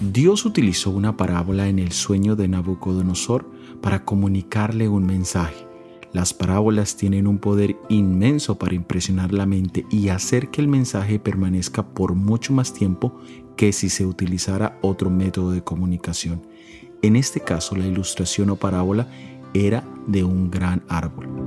[0.00, 3.46] Dios utilizó una parábola en el sueño de Nabucodonosor
[3.82, 5.66] para comunicarle un mensaje.
[6.14, 11.18] Las parábolas tienen un poder inmenso para impresionar la mente y hacer que el mensaje
[11.18, 13.14] permanezca por mucho más tiempo
[13.56, 16.46] que si se utilizara otro método de comunicación.
[17.02, 19.06] En este caso, la ilustración o parábola
[19.52, 21.39] era de un gran árbol.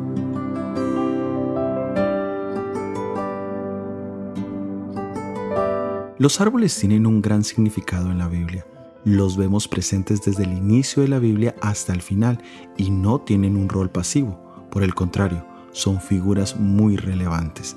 [6.24, 8.66] Los árboles tienen un gran significado en la Biblia.
[9.04, 12.42] Los vemos presentes desde el inicio de la Biblia hasta el final
[12.78, 14.39] y no tienen un rol pasivo.
[14.71, 17.75] Por el contrario, son figuras muy relevantes.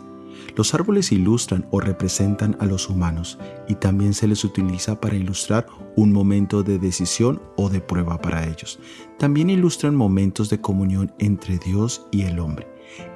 [0.54, 3.36] Los árboles ilustran o representan a los humanos
[3.66, 8.46] y también se les utiliza para ilustrar un momento de decisión o de prueba para
[8.46, 8.78] ellos.
[9.18, 12.68] También ilustran momentos de comunión entre Dios y el hombre.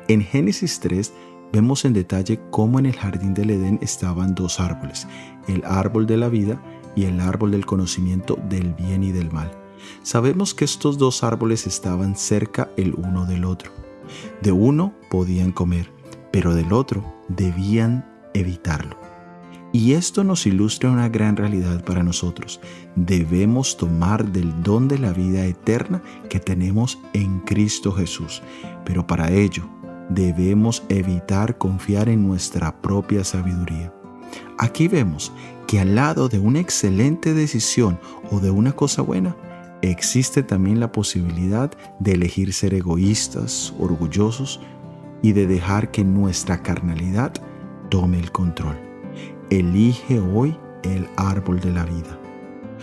[0.08, 1.12] En Génesis 3
[1.52, 5.06] vemos en detalle cómo en el jardín del Edén estaban dos árboles,
[5.48, 6.62] el árbol de la vida
[6.96, 9.50] y el árbol del conocimiento del bien y del mal.
[10.02, 13.72] Sabemos que estos dos árboles estaban cerca el uno del otro.
[14.42, 15.90] De uno podían comer,
[16.32, 18.96] pero del otro debían evitarlo.
[19.72, 22.60] Y esto nos ilustra una gran realidad para nosotros.
[22.96, 28.42] Debemos tomar del don de la vida eterna que tenemos en Cristo Jesús,
[28.84, 29.62] pero para ello
[30.10, 33.92] debemos evitar confiar en nuestra propia sabiduría.
[34.58, 35.32] Aquí vemos
[35.66, 37.98] que al lado de una excelente decisión
[38.30, 39.36] o de una cosa buena,
[39.82, 44.60] existe también la posibilidad de elegir ser egoístas, orgullosos
[45.22, 47.32] y de dejar que nuestra carnalidad
[47.88, 48.76] tome el control.
[49.48, 52.18] Elige hoy el árbol de la vida.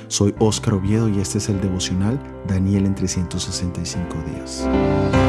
[0.07, 5.26] Soy Óscar Oviedo y este es el devocional Daniel en 365 días.